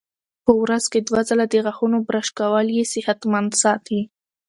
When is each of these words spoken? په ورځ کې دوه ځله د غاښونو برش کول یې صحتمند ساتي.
په 0.45 0.51
ورځ 0.61 0.83
کې 0.91 0.99
دوه 1.07 1.21
ځله 1.29 1.45
د 1.49 1.53
غاښونو 1.65 1.97
برش 2.07 2.27
کول 2.39 2.67
یې 2.77 2.83
صحتمند 2.93 3.51
ساتي. 3.63 4.01